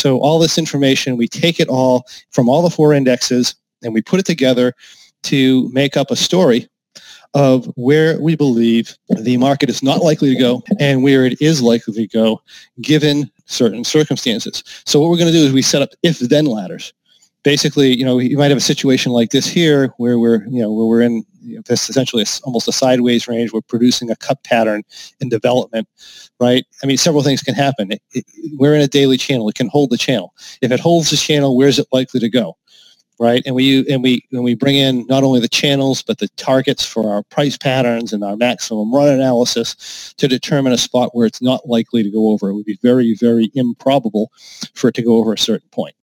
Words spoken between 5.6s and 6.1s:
make up